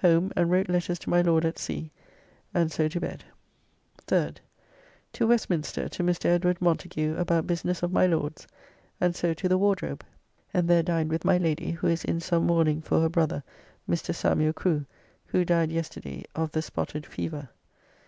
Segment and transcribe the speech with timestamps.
[0.00, 1.92] Home and wrote letters to my Lord at sea,
[2.52, 3.22] and so to bed.
[4.08, 4.38] 3rd.
[5.12, 6.24] To Westminster to Mr.
[6.24, 8.48] Edward Montagu about business of my Lord's,
[9.00, 10.02] and so to the Wardrobe,
[10.52, 13.44] and there dined with my Lady, who is in some mourning for her brother,
[13.88, 14.12] Mr.
[14.12, 14.52] Saml.
[14.52, 14.84] Crew,
[15.26, 17.48] who died yesterday of the spotted fever.